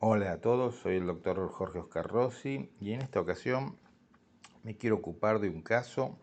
Hola 0.00 0.30
a 0.30 0.40
todos, 0.40 0.76
soy 0.76 0.94
el 0.94 1.06
doctor 1.06 1.50
Jorge 1.50 1.80
Oscar 1.80 2.06
Rossi 2.06 2.70
y 2.80 2.92
en 2.92 3.02
esta 3.02 3.18
ocasión 3.18 3.76
me 4.62 4.76
quiero 4.76 4.94
ocupar 4.94 5.40
de 5.40 5.48
un 5.48 5.60
caso 5.60 6.16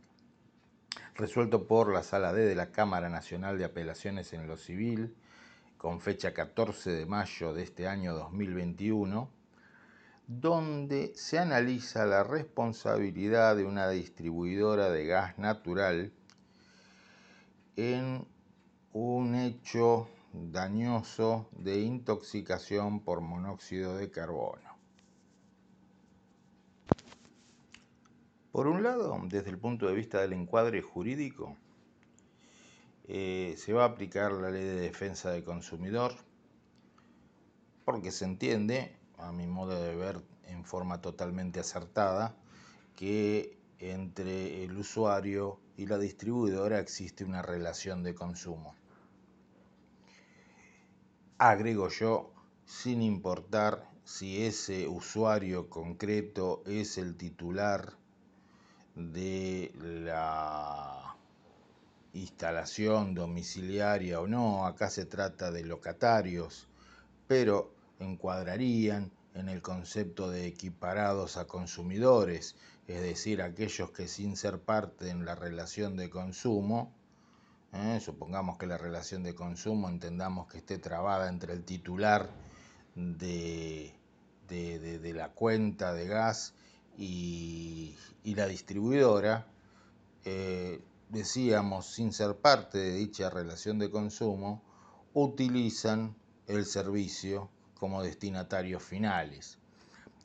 resuelto 1.13 1.67
por 1.67 1.91
la 1.91 2.01
Sala 2.01 2.31
D 2.31 2.45
de 2.45 2.55
la 2.55 2.71
Cámara 2.71 3.09
Nacional 3.09 3.57
de 3.57 3.65
Apelaciones 3.65 4.31
en 4.31 4.47
lo 4.47 4.55
Civil 4.55 5.13
con 5.77 5.99
fecha 5.99 6.33
14 6.33 6.89
de 6.89 7.05
mayo 7.05 7.53
de 7.53 7.63
este 7.63 7.85
año 7.85 8.13
2021, 8.13 9.29
donde 10.25 11.11
se 11.13 11.37
analiza 11.37 12.05
la 12.05 12.23
responsabilidad 12.23 13.57
de 13.57 13.65
una 13.65 13.89
distribuidora 13.89 14.89
de 14.89 15.05
gas 15.05 15.37
natural 15.37 16.13
en 17.75 18.25
un 18.93 19.35
hecho 19.35 20.07
dañoso 20.51 21.49
de 21.51 21.79
intoxicación 21.79 22.99
por 22.99 23.21
monóxido 23.21 23.95
de 23.95 24.11
carbono. 24.11 24.75
Por 28.51 28.67
un 28.67 28.83
lado, 28.83 29.17
desde 29.27 29.49
el 29.49 29.57
punto 29.57 29.87
de 29.87 29.95
vista 29.95 30.21
del 30.21 30.33
encuadre 30.33 30.81
jurídico, 30.81 31.57
eh, 33.07 33.55
se 33.57 33.73
va 33.73 33.83
a 33.83 33.87
aplicar 33.87 34.31
la 34.31 34.49
ley 34.49 34.63
de 34.63 34.79
defensa 34.79 35.31
del 35.31 35.43
consumidor 35.43 36.13
porque 37.83 38.11
se 38.11 38.25
entiende, 38.25 38.95
a 39.17 39.31
mi 39.31 39.45
modo 39.45 39.79
de 39.79 39.95
ver 39.95 40.21
en 40.47 40.65
forma 40.65 41.01
totalmente 41.01 41.59
acertada, 41.59 42.35
que 42.95 43.57
entre 43.79 44.63
el 44.63 44.75
usuario 44.77 45.59
y 45.77 45.85
la 45.85 45.97
distribuidora 45.97 46.79
existe 46.79 47.23
una 47.23 47.41
relación 47.41 48.01
de 48.03 48.15
consumo 48.15 48.73
agrego 51.37 51.89
yo, 51.89 52.31
sin 52.65 53.01
importar 53.01 53.89
si 54.03 54.45
ese 54.45 54.87
usuario 54.87 55.69
concreto 55.69 56.63
es 56.65 56.97
el 56.97 57.15
titular 57.15 57.93
de 58.95 59.73
la 59.79 61.17
instalación 62.13 63.13
domiciliaria 63.13 64.21
o 64.21 64.27
no, 64.27 64.65
acá 64.65 64.89
se 64.89 65.05
trata 65.05 65.51
de 65.51 65.65
locatarios, 65.65 66.67
pero 67.27 67.73
encuadrarían 67.99 69.11
en 69.33 69.49
el 69.49 69.61
concepto 69.61 70.29
de 70.29 70.47
equiparados 70.47 71.35
a 71.35 71.45
consumidores, 71.45 72.55
es 72.87 73.01
decir, 73.01 73.41
aquellos 73.41 73.91
que 73.91 74.07
sin 74.07 74.37
ser 74.37 74.59
parte 74.59 75.09
en 75.09 75.25
la 75.25 75.35
relación 75.35 75.97
de 75.97 76.09
consumo 76.09 76.93
¿eh? 77.75 77.99
supongamos 77.99 78.57
que 78.57 78.67
la 78.67 78.77
relación 78.77 79.23
de 79.23 79.35
consumo 79.35 79.89
entendamos 79.89 80.47
que 80.47 80.59
esté 80.59 80.77
trabada 80.77 81.29
entre 81.29 81.53
el 81.53 81.63
titular 81.63 82.29
de, 82.95 83.93
de, 84.47 85.13
la 85.13 85.29
cuenta 85.29 85.93
de 85.93 86.07
gas 86.07 86.53
y, 86.97 87.95
la 88.23 88.47
distribuidora, 88.47 89.47
eh, 90.23 90.81
decíamos, 91.09 91.87
sin 91.93 92.11
ser 92.11 92.37
parte 92.37 92.77
de 92.77 92.95
dicha 92.95 93.29
relación 93.29 93.79
de 93.79 93.91
consumo, 93.91 94.63
utilizan 95.13 96.15
el 96.47 96.65
servicio 96.65 97.49
como 97.75 98.01
destinatarios 98.01 98.83
finales. 98.83 99.57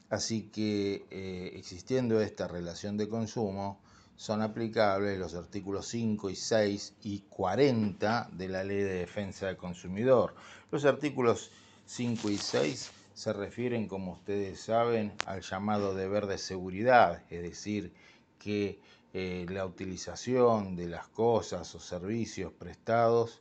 Así 0.09 0.51
que 0.51 1.07
eh, 1.11 1.53
existiendo 1.55 2.21
esta 2.21 2.49
relación 2.49 2.97
de 2.97 3.09
consumo, 3.09 3.81
son 4.21 4.43
aplicables 4.43 5.19
los 5.19 5.35
artículos 5.35 5.87
5 5.87 6.29
y 6.29 6.37
6 6.37 6.97
y 7.05 7.21
40 7.21 8.29
de 8.33 8.49
la 8.49 8.63
Ley 8.63 8.77
de 8.77 8.97
Defensa 8.97 9.47
del 9.47 9.57
Consumidor. 9.57 10.35
Los 10.71 10.85
artículos 10.85 11.51
5 11.87 12.29
y 12.29 12.37
6 12.37 12.91
se 13.15 13.33
refieren, 13.33 13.89
como 13.89 14.13
ustedes 14.13 14.61
saben, 14.61 15.15
al 15.25 15.41
llamado 15.41 15.95
deber 15.95 16.27
de 16.27 16.37
seguridad, 16.37 17.23
es 17.31 17.41
decir, 17.41 17.95
que 18.39 18.79
eh, 19.15 19.47
la 19.49 19.65
utilización 19.65 20.77
de 20.77 20.89
las 20.89 21.09
cosas 21.09 21.75
o 21.75 21.81
servicios 21.81 22.53
prestados 22.53 23.41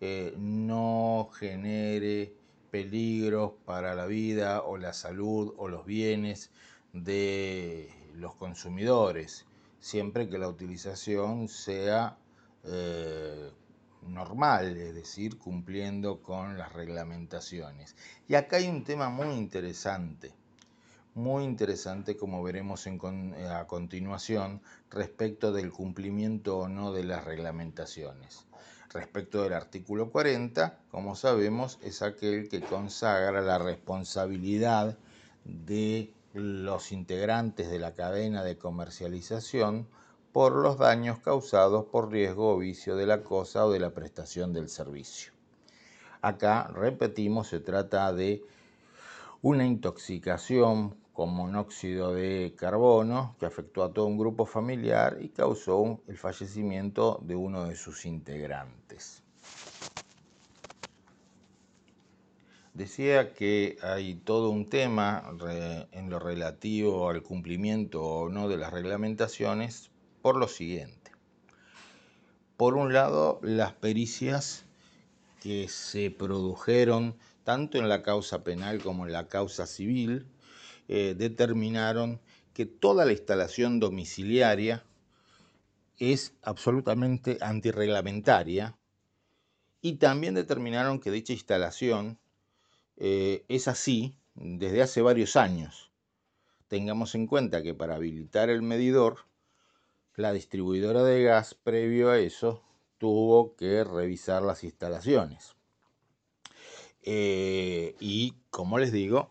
eh, 0.00 0.34
no 0.36 1.30
genere 1.38 2.34
peligros 2.72 3.52
para 3.64 3.94
la 3.94 4.06
vida 4.06 4.62
o 4.62 4.76
la 4.76 4.92
salud 4.92 5.54
o 5.56 5.68
los 5.68 5.86
bienes 5.86 6.50
de 6.92 7.92
los 8.16 8.34
consumidores 8.34 9.46
siempre 9.80 10.28
que 10.28 10.38
la 10.38 10.48
utilización 10.48 11.48
sea 11.48 12.16
eh, 12.64 13.50
normal, 14.02 14.76
es 14.76 14.94
decir, 14.94 15.38
cumpliendo 15.38 16.22
con 16.22 16.58
las 16.58 16.72
reglamentaciones. 16.72 17.96
Y 18.28 18.34
acá 18.34 18.56
hay 18.56 18.68
un 18.68 18.84
tema 18.84 19.08
muy 19.08 19.34
interesante, 19.34 20.32
muy 21.14 21.44
interesante 21.44 22.16
como 22.16 22.42
veremos 22.42 22.86
a 22.86 23.66
continuación 23.66 24.60
respecto 24.90 25.52
del 25.52 25.72
cumplimiento 25.72 26.58
o 26.58 26.68
no 26.68 26.92
de 26.92 27.04
las 27.04 27.24
reglamentaciones. 27.24 28.44
Respecto 28.92 29.42
del 29.42 29.52
artículo 29.52 30.10
40, 30.10 30.78
como 30.90 31.16
sabemos, 31.16 31.78
es 31.82 32.02
aquel 32.02 32.48
que 32.48 32.60
consagra 32.60 33.42
la 33.42 33.58
responsabilidad 33.58 34.96
de 35.44 36.12
los 36.36 36.92
integrantes 36.92 37.70
de 37.70 37.78
la 37.78 37.94
cadena 37.94 38.44
de 38.44 38.58
comercialización 38.58 39.88
por 40.32 40.52
los 40.52 40.76
daños 40.76 41.18
causados 41.20 41.86
por 41.86 42.10
riesgo 42.10 42.52
o 42.52 42.58
vicio 42.58 42.94
de 42.94 43.06
la 43.06 43.22
cosa 43.22 43.64
o 43.64 43.70
de 43.70 43.80
la 43.80 43.94
prestación 43.94 44.52
del 44.52 44.68
servicio. 44.68 45.32
Acá, 46.20 46.70
repetimos, 46.74 47.48
se 47.48 47.60
trata 47.60 48.12
de 48.12 48.44
una 49.40 49.64
intoxicación 49.64 50.94
con 51.14 51.30
monóxido 51.32 52.12
de 52.12 52.54
carbono 52.54 53.34
que 53.40 53.46
afectó 53.46 53.82
a 53.82 53.90
todo 53.90 54.04
un 54.04 54.18
grupo 54.18 54.44
familiar 54.44 55.16
y 55.18 55.30
causó 55.30 56.00
el 56.06 56.18
fallecimiento 56.18 57.18
de 57.22 57.34
uno 57.34 57.64
de 57.64 57.76
sus 57.76 58.04
integrantes. 58.04 59.22
Decía 62.76 63.32
que 63.32 63.78
hay 63.80 64.16
todo 64.16 64.50
un 64.50 64.68
tema 64.68 65.24
en 65.92 66.10
lo 66.10 66.18
relativo 66.18 67.08
al 67.08 67.22
cumplimiento 67.22 68.02
o 68.02 68.28
no 68.28 68.50
de 68.50 68.58
las 68.58 68.70
reglamentaciones 68.70 69.90
por 70.20 70.36
lo 70.36 70.46
siguiente. 70.46 71.10
Por 72.58 72.74
un 72.74 72.92
lado, 72.92 73.40
las 73.42 73.72
pericias 73.72 74.66
que 75.40 75.68
se 75.68 76.10
produjeron 76.10 77.16
tanto 77.44 77.78
en 77.78 77.88
la 77.88 78.02
causa 78.02 78.44
penal 78.44 78.82
como 78.82 79.06
en 79.06 79.14
la 79.14 79.26
causa 79.26 79.66
civil 79.66 80.26
eh, 80.88 81.14
determinaron 81.16 82.20
que 82.52 82.66
toda 82.66 83.06
la 83.06 83.12
instalación 83.12 83.80
domiciliaria 83.80 84.84
es 85.96 86.34
absolutamente 86.42 87.38
antirreglamentaria 87.40 88.76
y 89.80 89.94
también 89.94 90.34
determinaron 90.34 91.00
que 91.00 91.10
dicha 91.10 91.32
instalación 91.32 92.18
eh, 92.96 93.44
es 93.48 93.68
así 93.68 94.16
desde 94.34 94.82
hace 94.82 95.02
varios 95.02 95.36
años. 95.36 95.90
Tengamos 96.68 97.14
en 97.14 97.26
cuenta 97.26 97.62
que 97.62 97.74
para 97.74 97.94
habilitar 97.94 98.50
el 98.50 98.62
medidor, 98.62 99.18
la 100.14 100.32
distribuidora 100.32 101.02
de 101.04 101.22
gas, 101.22 101.54
previo 101.54 102.10
a 102.10 102.18
eso, 102.18 102.62
tuvo 102.98 103.54
que 103.56 103.84
revisar 103.84 104.42
las 104.42 104.64
instalaciones. 104.64 105.54
Eh, 107.02 107.94
y, 108.00 108.34
como 108.50 108.78
les 108.78 108.90
digo, 108.90 109.30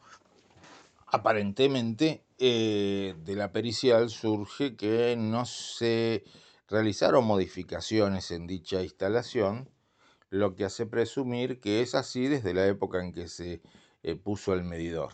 aparentemente 1.07 2.23
eh, 2.37 3.15
de 3.25 3.35
la 3.35 3.51
pericial 3.51 4.09
surge 4.09 4.75
que 4.75 5.15
no 5.17 5.45
se 5.45 6.23
realizaron 6.67 7.25
modificaciones 7.25 8.31
en 8.31 8.47
dicha 8.47 8.81
instalación, 8.81 9.69
lo 10.35 10.56
que 10.56 10.66
hace 10.66 10.85
presumir 10.85 11.59
que 11.62 11.81
es 11.81 11.96
así 11.96 12.28
desde 12.28 12.53
la 12.53 12.68
época 12.68 13.01
en 13.01 13.13
que 13.13 13.28
se 13.28 13.62
eh, 14.04 14.15
puso 14.15 14.54
el 14.54 14.63
medidor. 14.63 15.13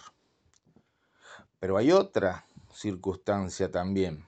Pero 1.60 1.78
hay 1.78 1.92
otra 1.92 2.48
circunstancia 2.74 3.70
también, 3.70 4.26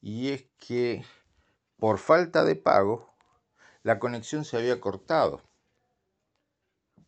y 0.00 0.30
es 0.30 0.46
que 0.58 1.04
por 1.78 1.98
falta 1.98 2.44
de 2.44 2.56
pago, 2.56 3.14
la 3.82 3.98
conexión 3.98 4.44
se 4.44 4.56
había 4.56 4.80
cortado. 4.80 5.42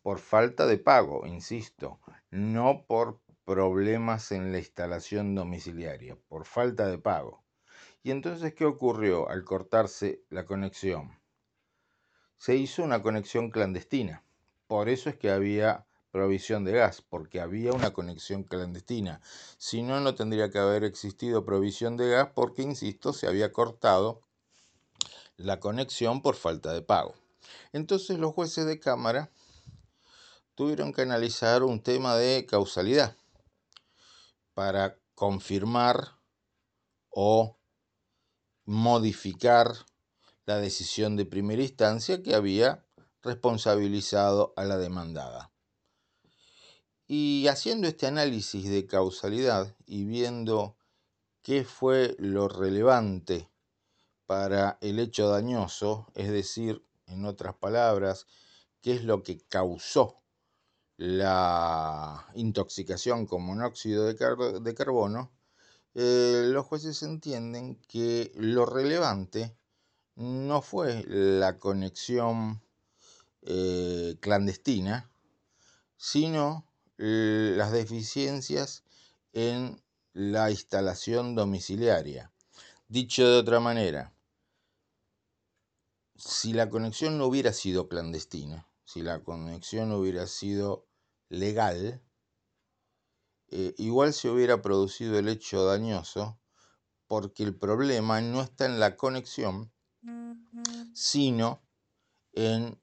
Por 0.01 0.19
falta 0.19 0.65
de 0.65 0.77
pago, 0.77 1.25
insisto, 1.25 1.99
no 2.29 2.85
por 2.87 3.19
problemas 3.43 4.31
en 4.31 4.51
la 4.51 4.59
instalación 4.59 5.35
domiciliaria, 5.35 6.17
por 6.27 6.45
falta 6.45 6.87
de 6.87 6.97
pago. 6.97 7.43
Y 8.03 8.11
entonces, 8.11 8.53
¿qué 8.53 8.65
ocurrió 8.65 9.29
al 9.29 9.43
cortarse 9.43 10.23
la 10.29 10.45
conexión? 10.45 11.24
Se 12.45 12.55
hizo 12.55 12.83
una 12.83 13.01
conexión 13.01 13.49
clandestina. 13.49 14.23
Por 14.67 14.87
eso 14.87 15.09
es 15.09 15.17
que 15.17 15.31
había 15.31 15.87
provisión 16.11 16.63
de 16.63 16.73
gas, 16.73 17.01
porque 17.01 17.41
había 17.41 17.71
una 17.71 17.91
conexión 17.91 18.43
clandestina. 18.43 19.19
Si 19.57 19.81
no, 19.81 19.99
no 19.99 20.13
tendría 20.13 20.51
que 20.51 20.59
haber 20.59 20.83
existido 20.83 21.43
provisión 21.43 21.97
de 21.97 22.07
gas 22.07 22.29
porque, 22.35 22.61
insisto, 22.61 23.13
se 23.13 23.25
había 23.25 23.51
cortado 23.51 24.21
la 25.37 25.59
conexión 25.59 26.21
por 26.21 26.35
falta 26.35 26.71
de 26.71 26.83
pago. 26.83 27.15
Entonces 27.73 28.19
los 28.19 28.35
jueces 28.35 28.67
de 28.67 28.79
cámara 28.79 29.31
tuvieron 30.53 30.93
que 30.93 31.01
analizar 31.01 31.63
un 31.63 31.81
tema 31.81 32.15
de 32.15 32.45
causalidad 32.45 33.17
para 34.53 34.99
confirmar 35.15 36.11
o 37.09 37.57
modificar 38.65 39.73
la 40.45 40.57
decisión 40.57 41.15
de 41.15 41.25
primera 41.25 41.61
instancia 41.61 42.21
que 42.21 42.35
había 42.35 42.85
responsabilizado 43.21 44.53
a 44.55 44.63
la 44.63 44.77
demandada. 44.77 45.51
Y 47.07 47.47
haciendo 47.47 47.87
este 47.87 48.07
análisis 48.07 48.69
de 48.69 48.85
causalidad 48.85 49.75
y 49.85 50.05
viendo 50.05 50.77
qué 51.41 51.63
fue 51.63 52.15
lo 52.19 52.47
relevante 52.47 53.49
para 54.25 54.77
el 54.81 54.99
hecho 54.99 55.29
dañoso, 55.29 56.07
es 56.15 56.31
decir, 56.31 56.83
en 57.07 57.25
otras 57.25 57.55
palabras, 57.55 58.25
qué 58.81 58.93
es 58.93 59.03
lo 59.03 59.23
que 59.23 59.39
causó 59.47 60.23
la 60.97 62.27
intoxicación 62.35 63.25
con 63.25 63.43
monóxido 63.43 64.05
de, 64.05 64.15
carbono, 64.75 65.31
eh, 65.93 66.45
los 66.47 66.65
jueces 66.65 67.03
entienden 67.03 67.75
que 67.87 68.31
lo 68.35 68.65
relevante 68.65 69.55
no 70.15 70.61
fue 70.61 71.03
la 71.07 71.59
conexión 71.59 72.61
eh, 73.41 74.17
clandestina, 74.21 75.11
sino 75.97 76.65
eh, 76.97 77.53
las 77.55 77.71
deficiencias 77.71 78.83
en 79.33 79.81
la 80.13 80.49
instalación 80.49 81.35
domiciliaria. 81.35 82.31
Dicho 82.87 83.27
de 83.27 83.37
otra 83.37 83.59
manera, 83.59 84.13
si 86.15 86.53
la 86.53 86.69
conexión 86.69 87.17
no 87.17 87.25
hubiera 87.25 87.51
sido 87.51 87.89
clandestina, 87.89 88.67
si 88.85 89.01
la 89.01 89.23
conexión 89.23 89.91
hubiera 89.91 90.27
sido 90.27 90.87
legal, 91.29 92.01
eh, 93.49 93.73
igual 93.77 94.13
se 94.13 94.29
hubiera 94.29 94.61
producido 94.61 95.19
el 95.19 95.27
hecho 95.27 95.65
dañoso 95.65 96.39
porque 97.07 97.43
el 97.43 97.55
problema 97.55 98.21
no 98.21 98.41
está 98.41 98.65
en 98.65 98.79
la 98.79 98.95
conexión, 98.95 99.71
sino 100.93 101.61
en 102.33 102.79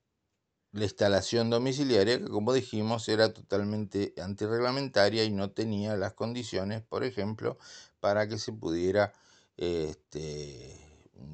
la 0.73 0.85
instalación 0.85 1.51
domiciliaria, 1.51 2.19
que 2.19 2.29
como 2.29 2.53
dijimos 2.53 3.09
era 3.09 3.33
totalmente 3.33 4.15
antirreglamentaria 4.23 5.25
y 5.25 5.31
no 5.31 5.51
tenía 5.51 5.97
las 5.97 6.15
condiciones, 6.15 6.83
por 6.83 7.05
ejemplo, 7.05 7.59
para 8.01 8.27
que 8.27 8.39
se 8.39 8.53
pudiera 8.53 9.13
este, 9.57 10.79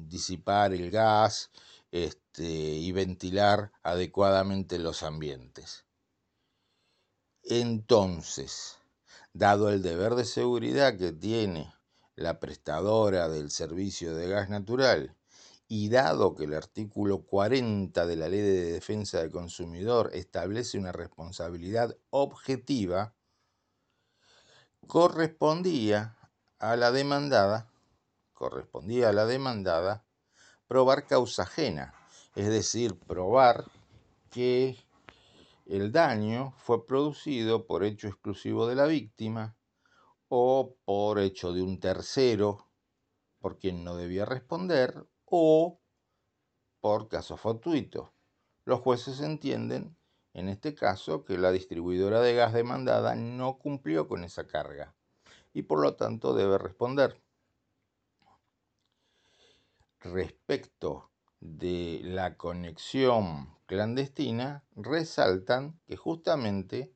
disipar 0.07 0.73
el 0.73 0.91
gas 0.91 1.51
este, 1.91 2.43
y 2.43 2.91
ventilar 2.91 3.71
adecuadamente 3.81 4.77
los 4.77 5.03
ambientes. 5.03 5.85
Entonces, 7.43 8.77
dado 9.33 9.69
el 9.69 9.81
deber 9.81 10.15
de 10.15 10.25
seguridad 10.25 10.97
que 10.97 11.13
tiene 11.13 11.73
la 12.15 12.39
prestadora 12.39 13.29
del 13.29 13.49
servicio 13.49 14.13
de 14.13 14.27
gas 14.27 14.49
natural 14.49 15.15
y 15.71 15.87
dado 15.89 16.33
que 16.35 16.45
el 16.45 16.55
artículo 16.55 17.21
40 17.21 18.07
de 18.07 18.15
la 18.15 18.27
Ley 18.27 18.41
de 18.41 18.71
Defensa 18.71 19.19
del 19.19 19.29
Consumidor 19.29 20.09
establece 20.13 20.79
una 20.79 20.91
responsabilidad 20.91 21.95
objetiva, 22.09 23.13
correspondía 24.87 26.17
a 26.57 26.75
la 26.75 26.91
demandada, 26.91 27.69
correspondía 28.33 29.09
a 29.09 29.13
la 29.13 29.27
demandada 29.27 30.03
probar 30.67 31.05
causa 31.05 31.43
ajena, 31.43 31.93
es 32.35 32.47
decir, 32.47 32.97
probar 32.97 33.65
que 34.31 34.75
el 35.67 35.91
daño 35.91 36.51
fue 36.57 36.87
producido 36.87 37.67
por 37.67 37.83
hecho 37.83 38.07
exclusivo 38.07 38.65
de 38.65 38.73
la 38.73 38.87
víctima 38.87 39.55
o 40.29 40.75
por 40.83 41.19
hecho 41.19 41.53
de 41.53 41.61
un 41.61 41.79
tercero 41.79 42.65
por 43.39 43.59
quien 43.59 43.83
no 43.83 43.95
debía 43.95 44.25
responder 44.25 45.05
o 45.29 45.79
por 46.81 47.07
caso 47.07 47.37
fortuito. 47.37 48.13
Los 48.65 48.81
jueces 48.81 49.21
entienden, 49.21 49.97
en 50.33 50.49
este 50.49 50.75
caso, 50.75 51.25
que 51.25 51.37
la 51.37 51.51
distribuidora 51.51 52.21
de 52.21 52.35
gas 52.35 52.53
demandada 52.53 53.15
no 53.15 53.57
cumplió 53.57 54.07
con 54.07 54.23
esa 54.23 54.47
carga 54.47 54.95
y 55.53 55.63
por 55.63 55.81
lo 55.81 55.95
tanto 55.95 56.33
debe 56.33 56.57
responder. 56.57 57.21
Respecto 59.99 61.09
de 61.39 62.01
la 62.03 62.37
conexión 62.37 63.57
clandestina, 63.65 64.63
resaltan 64.75 65.79
que 65.85 65.97
justamente 65.97 66.93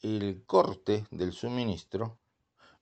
el 0.00 0.44
corte 0.46 1.06
del 1.10 1.32
suministro 1.32 2.18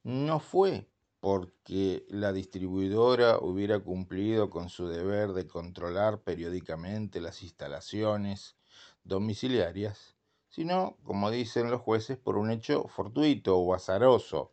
no 0.02 0.38
fue 0.38 0.88
porque 1.26 2.06
la 2.08 2.32
distribuidora 2.32 3.40
hubiera 3.40 3.81
cumplido 3.81 4.49
con 4.49 4.69
su 4.69 4.87
deber 4.87 5.32
de 5.32 5.49
controlar 5.49 6.20
periódicamente 6.20 7.20
las 7.20 7.43
instalaciones 7.43 8.55
domiciliarias, 9.02 10.14
sino, 10.49 10.96
como 11.02 11.32
dicen 11.32 11.69
los 11.69 11.81
jueces, 11.81 12.17
por 12.17 12.37
un 12.37 12.52
hecho 12.52 12.87
fortuito 12.87 13.58
o 13.58 13.75
azaroso, 13.75 14.52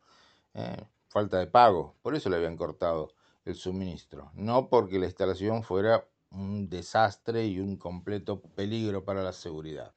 ¿eh? 0.55 0.83
falta 1.09 1.37
de 1.37 1.45
pago, 1.45 1.95
por 2.01 2.15
eso 2.15 2.31
le 2.31 2.37
habían 2.37 2.57
cortado 2.57 3.13
el 3.45 3.53
suministro, 3.53 4.31
no 4.33 4.67
porque 4.67 4.97
la 4.97 5.05
instalación 5.05 5.61
fuera 5.61 6.09
un 6.31 6.69
desastre 6.69 7.45
y 7.45 7.59
un 7.59 7.77
completo 7.77 8.41
peligro 8.41 9.05
para 9.05 9.21
la 9.21 9.33
seguridad. 9.33 9.93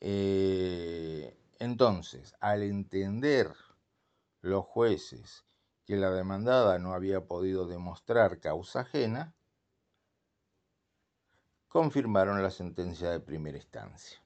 Eh, 0.00 1.36
entonces, 1.58 2.34
al 2.40 2.62
entender 2.62 3.52
los 4.40 4.64
jueces 4.64 5.44
que 5.86 5.96
la 5.96 6.10
demandada 6.10 6.78
no 6.78 6.92
había 6.92 7.26
podido 7.26 7.66
demostrar 7.66 8.40
causa 8.40 8.80
ajena, 8.80 9.34
confirmaron 11.68 12.42
la 12.42 12.50
sentencia 12.50 13.10
de 13.10 13.20
primera 13.20 13.56
instancia. 13.56 14.18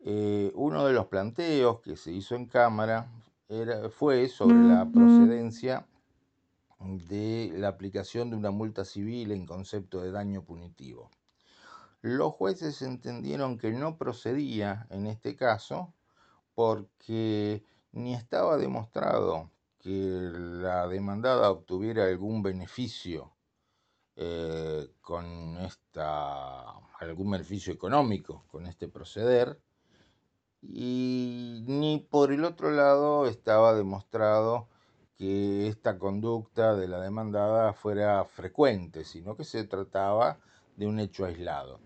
Eh, 0.00 0.52
uno 0.54 0.86
de 0.86 0.92
los 0.92 1.06
planteos 1.06 1.80
que 1.80 1.96
se 1.96 2.12
hizo 2.12 2.34
en 2.34 2.46
Cámara 2.46 3.10
era, 3.48 3.88
fue 3.88 4.28
sobre 4.28 4.58
la 4.58 4.86
procedencia 4.92 5.86
de 6.80 7.52
la 7.56 7.68
aplicación 7.68 8.30
de 8.30 8.36
una 8.36 8.50
multa 8.50 8.84
civil 8.84 9.32
en 9.32 9.46
concepto 9.46 10.02
de 10.02 10.12
daño 10.12 10.44
punitivo. 10.44 11.10
Los 12.02 12.34
jueces 12.34 12.82
entendieron 12.82 13.58
que 13.58 13.72
no 13.72 13.96
procedía 13.96 14.86
en 14.90 15.06
este 15.06 15.34
caso 15.34 15.94
porque 16.54 17.64
ni 17.92 18.14
estaba 18.14 18.58
demostrado 18.58 19.50
que 19.78 19.90
la 19.90 20.86
demandada 20.88 21.50
obtuviera 21.50 22.04
algún 22.04 22.42
beneficio 22.42 23.32
eh, 24.16 24.88
con 25.00 25.56
esta, 25.58 26.62
algún 27.00 27.30
beneficio 27.30 27.72
económico 27.72 28.44
con 28.48 28.66
este 28.66 28.88
proceder, 28.88 29.60
y 30.60 31.62
ni 31.66 32.00
por 32.00 32.32
el 32.32 32.44
otro 32.44 32.70
lado 32.72 33.26
estaba 33.26 33.74
demostrado 33.74 34.68
que 35.16 35.68
esta 35.68 35.98
conducta 35.98 36.74
de 36.74 36.88
la 36.88 37.00
demandada 37.00 37.72
fuera 37.72 38.24
frecuente, 38.24 39.04
sino 39.04 39.36
que 39.36 39.44
se 39.44 39.64
trataba 39.64 40.38
de 40.76 40.86
un 40.86 40.98
hecho 41.00 41.24
aislado. 41.24 41.80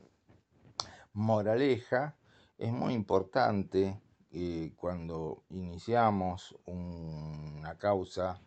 Moraleja, 1.13 2.17
es 2.59 2.73
muy 2.73 2.95
importante 2.95 4.01
eh, 4.35 4.73
cuando 4.77 5.43
iniciamos 5.51 6.57
una 6.65 7.77
causa 7.77 8.41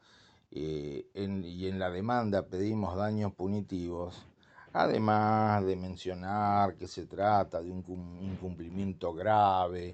eh, 0.50 1.06
y 1.14 1.68
en 1.68 1.78
la 1.78 1.92
demanda 1.92 2.48
pedimos 2.48 2.96
daños 2.96 3.34
punitivos, 3.34 4.26
además 4.74 5.64
de 5.64 5.76
mencionar 5.76 6.76
que 6.76 6.88
se 6.88 7.06
trata 7.06 7.62
de 7.62 7.70
un 7.70 8.20
incumplimiento 8.20 9.14
grave, 9.14 9.94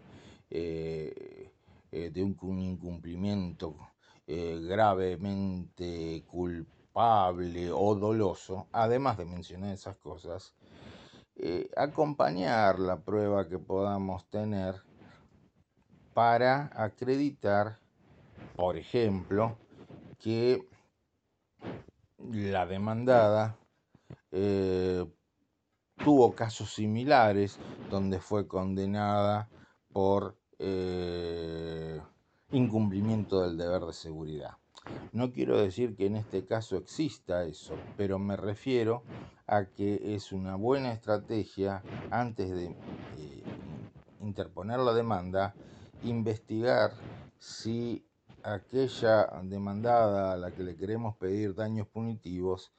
eh, 0.49 1.51
de 1.91 2.23
un 2.23 2.59
incumplimiento 2.59 3.75
gravemente 4.25 6.23
culpable 6.25 7.69
o 7.69 7.95
doloso, 7.95 8.67
además 8.71 9.17
de 9.17 9.25
mencionar 9.25 9.73
esas 9.73 9.97
cosas, 9.97 10.53
acompañar 11.75 12.79
la 12.79 12.97
prueba 13.01 13.49
que 13.49 13.59
podamos 13.59 14.25
tener 14.29 14.75
para 16.13 16.71
acreditar, 16.75 17.79
por 18.55 18.77
ejemplo, 18.77 19.57
que 20.19 20.67
la 22.31 22.65
demandada 22.65 23.57
eh, 24.31 25.05
tuvo 26.03 26.33
casos 26.33 26.73
similares 26.73 27.57
donde 27.89 28.19
fue 28.19 28.47
condenada 28.47 29.49
por 29.91 30.37
eh, 30.59 31.99
incumplimiento 32.51 33.41
del 33.41 33.57
deber 33.57 33.83
de 33.83 33.93
seguridad. 33.93 34.57
No 35.11 35.31
quiero 35.31 35.57
decir 35.57 35.95
que 35.95 36.07
en 36.07 36.15
este 36.15 36.45
caso 36.45 36.75
exista 36.75 37.43
eso, 37.43 37.75
pero 37.97 38.17
me 38.17 38.35
refiero 38.35 39.03
a 39.45 39.65
que 39.65 40.15
es 40.15 40.31
una 40.31 40.55
buena 40.55 40.91
estrategia 40.91 41.83
antes 42.09 42.49
de 42.49 42.65
eh, 42.65 43.43
interponer 44.21 44.79
la 44.79 44.93
demanda, 44.93 45.53
investigar 46.03 46.93
si 47.39 48.05
aquella 48.43 49.27
demandada 49.43 50.33
a 50.33 50.37
la 50.37 50.51
que 50.51 50.63
le 50.63 50.75
queremos 50.75 51.15
pedir 51.17 51.53
daños 51.53 51.87
punitivos 51.87 52.71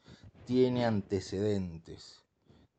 tiene 0.44 0.84
antecedentes 0.84 2.24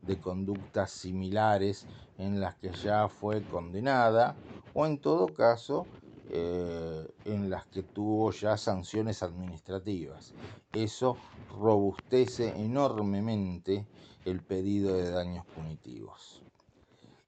de 0.01 0.19
conductas 0.19 0.91
similares 0.91 1.85
en 2.17 2.41
las 2.41 2.55
que 2.55 2.71
ya 2.71 3.07
fue 3.07 3.41
condenada 3.43 4.35
o 4.73 4.85
en 4.85 4.97
todo 4.97 5.27
caso 5.27 5.87
eh, 6.29 7.07
en 7.25 7.49
las 7.49 7.65
que 7.67 7.83
tuvo 7.83 8.31
ya 8.31 8.57
sanciones 8.57 9.23
administrativas. 9.23 10.33
Eso 10.73 11.17
robustece 11.57 12.49
enormemente 12.61 13.85
el 14.25 14.41
pedido 14.41 14.95
de 14.95 15.11
daños 15.11 15.45
punitivos. 15.47 16.41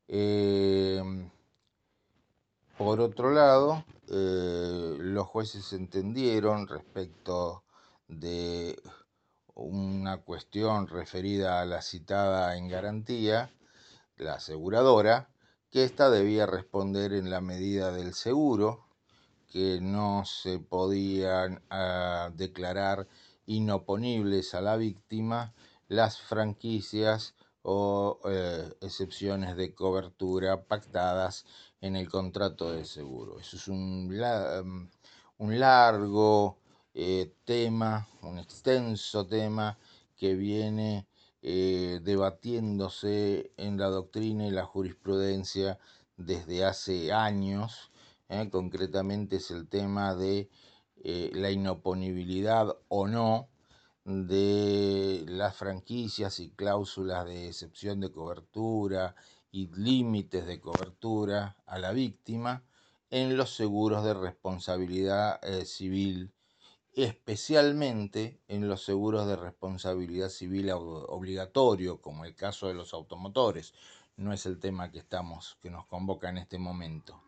Eh, 0.07 1.01
por 2.77 2.99
otro 2.99 3.31
lado, 3.31 3.85
eh, 4.09 4.95
los 4.99 5.27
jueces 5.27 5.73
entendieron 5.73 6.67
respecto 6.67 7.63
de 8.07 8.81
una 9.53 10.17
cuestión 10.17 10.87
referida 10.87 11.61
a 11.61 11.65
la 11.65 11.81
citada 11.81 12.57
en 12.57 12.67
garantía, 12.67 13.51
la 14.17 14.35
aseguradora, 14.35 15.29
que 15.71 15.83
ésta 15.83 16.09
debía 16.09 16.45
responder 16.45 17.13
en 17.13 17.29
la 17.29 17.41
medida 17.41 17.91
del 17.91 18.13
seguro, 18.13 18.85
que 19.47 19.79
no 19.81 20.25
se 20.25 20.59
podían 20.59 21.63
ah, 21.69 22.29
declarar 22.33 23.07
inoponibles 23.45 24.53
a 24.53 24.61
la 24.61 24.75
víctima 24.75 25.53
las 25.87 26.19
franquicias 26.19 27.35
o 27.61 28.19
eh, 28.25 28.69
excepciones 28.81 29.55
de 29.55 29.73
cobertura 29.73 30.65
pactadas 30.65 31.45
en 31.85 31.95
el 31.95 32.09
contrato 32.09 32.71
de 32.71 32.83
seguro. 32.83 33.39
Eso 33.39 33.57
es 33.57 33.67
un, 33.67 34.07
mm, 34.07 34.89
un 35.37 35.59
largo 35.59 36.57
eh, 36.95 37.31
tema, 37.45 38.07
un 38.23 38.39
extenso 38.39 39.27
tema 39.27 39.77
que 40.17 40.33
viene 40.33 41.07
eh, 41.43 41.99
debatiéndose 42.01 43.51
en 43.57 43.77
la 43.77 43.87
doctrina 43.87 44.47
y 44.47 44.51
la 44.51 44.65
jurisprudencia 44.65 45.77
desde 46.17 46.65
hace 46.65 47.13
años. 47.13 47.91
concretamente 48.51 49.35
es 49.37 49.51
el 49.51 49.67
tema 49.67 50.15
de 50.15 50.49
la 51.03 51.51
inoponibilidad 51.51 52.75
o 52.87 53.07
no 53.07 53.49
de 54.05 55.25
las 55.27 55.55
franquicias 55.55 56.39
y 56.39 56.49
cláusulas 56.49 57.25
de 57.25 57.47
excepción 57.47 57.99
de 57.99 58.11
cobertura 58.11 59.15
y 59.55 59.67
límites 59.67 60.45
de 60.45 60.59
cobertura 60.59 61.55
a 61.65 61.79
la 61.79 61.93
víctima 61.93 62.65
en 63.09 63.37
los 63.37 63.55
seguros 63.55 64.03
de 64.03 64.13
responsabilidad 64.13 65.39
eh, 65.45 65.63
civil, 65.63 66.33
especialmente 66.93 68.41
en 68.49 68.67
los 68.67 68.83
seguros 68.83 69.25
de 69.27 69.37
responsabilidad 69.37 70.27
civil 70.27 70.71
obligatorio, 70.71 72.01
como 72.01 72.25
el 72.25 72.35
caso 72.35 72.67
de 72.67 72.73
los 72.73 72.93
automotores. 72.93 73.73
No 74.17 74.33
es 74.33 74.45
el 74.45 74.59
tema 74.59 74.91
que 74.91 74.99
estamos, 74.99 75.57
que 75.61 75.69
nos 75.69 75.85
convoca 75.85 76.27
en 76.27 76.37
este 76.39 76.59
momento. 76.59 77.23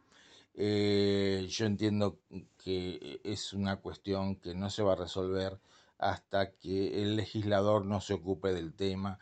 Eh, 0.54 1.48
yo 1.50 1.66
entiendo 1.66 2.20
que 2.58 3.22
es 3.24 3.54
una 3.54 3.78
cuestión 3.78 4.36
que 4.36 4.54
no 4.54 4.70
se 4.70 4.84
va 4.84 4.94
a 4.94 4.98
resolver 4.98 5.62
hasta 5.98 6.52
que 6.52 7.04
el 7.04 7.16
legislador 7.16 7.86
no 7.86 8.02
se 8.02 8.16
ocupe 8.16 8.54
del 8.54 8.74
tema 8.74 9.18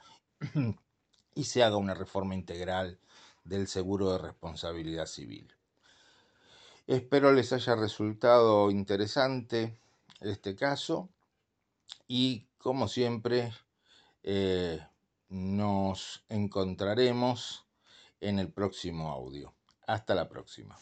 y 1.36 1.44
se 1.44 1.64
haga 1.64 1.78
una 1.78 1.94
reforma 1.94 2.34
integral 2.34 2.98
del 3.44 3.68
seguro 3.68 4.12
de 4.14 4.18
responsabilidad 4.18 5.06
civil. 5.06 5.54
Espero 6.88 7.32
les 7.34 7.52
haya 7.54 7.76
resultado 7.76 8.72
interesante 8.72 9.78
este 10.22 10.56
caso 10.56 11.10
y 12.08 12.48
como 12.58 12.88
siempre 12.88 13.52
eh, 14.24 14.80
nos 15.30 16.24
encontraremos 16.30 17.66
en 18.22 18.40
el 18.40 18.52
próximo 18.52 19.12
audio. 19.12 19.54
Hasta 19.88 20.16
la 20.16 20.28
próxima. 20.28 20.78